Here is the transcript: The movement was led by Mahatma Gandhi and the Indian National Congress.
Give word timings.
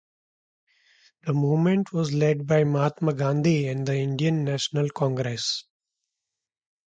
The 1.27 1.33
movement 1.33 1.93
was 1.93 2.11
led 2.11 2.47
by 2.47 2.63
Mahatma 2.63 3.13
Gandhi 3.13 3.67
and 3.67 3.85
the 3.85 3.97
Indian 3.97 4.43
National 4.43 4.89
Congress. 4.89 5.65